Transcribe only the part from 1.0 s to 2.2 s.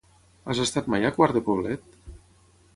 a Quart de Poblet?